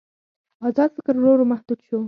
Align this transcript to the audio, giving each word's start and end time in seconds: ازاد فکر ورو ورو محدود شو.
ازاد 0.67 0.89
فکر 0.97 1.15
ورو 1.19 1.33
ورو 1.35 1.45
محدود 1.51 1.79
شو. 1.87 1.97